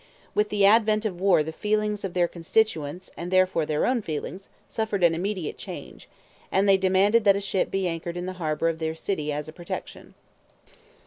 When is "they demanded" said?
6.67-7.23